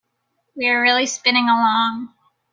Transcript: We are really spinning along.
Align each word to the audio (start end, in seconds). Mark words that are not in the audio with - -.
We 0.55 0.67
are 0.67 0.81
really 0.81 1.05
spinning 1.05 1.47
along. 1.47 2.11